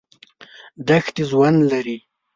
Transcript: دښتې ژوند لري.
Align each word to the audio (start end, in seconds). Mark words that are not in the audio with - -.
دښتې 0.87 1.23
ژوند 1.29 1.59
لري. 1.71 1.97